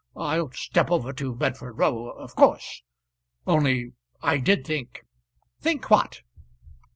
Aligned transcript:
I'll 0.15 0.49
step 0.51 0.89
over 0.89 1.13
to 1.13 1.35
Bedford 1.35 1.73
Row, 1.75 2.09
of 2.09 2.33
course; 2.35 2.81
only 3.45 3.93
I 4.23 4.39
did 4.39 4.65
think" 4.65 5.05
"Think 5.61 5.91
what?" 5.91 6.23